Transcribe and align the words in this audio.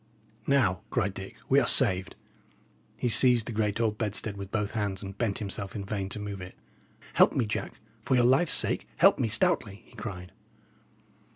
"Now," 0.47 0.81
cried 0.89 1.13
Dick, 1.13 1.35
"we 1.47 1.59
are 1.59 1.67
saved." 1.67 2.15
He 2.97 3.07
seized 3.07 3.45
the 3.45 3.51
great 3.51 3.79
old 3.79 3.99
bedstead 3.99 4.35
with 4.35 4.49
both 4.49 4.71
hands, 4.71 5.03
and 5.03 5.15
bent 5.15 5.37
himself 5.37 5.75
in 5.75 5.85
vain 5.85 6.09
to 6.09 6.19
move 6.19 6.41
it. 6.41 6.55
"Help 7.13 7.33
me, 7.33 7.45
Jack. 7.45 7.73
For 8.01 8.15
your 8.15 8.23
life's 8.23 8.51
sake, 8.55 8.87
help 8.97 9.19
me 9.19 9.27
stoutly!" 9.27 9.83
he 9.85 9.93
cried. 9.95 10.31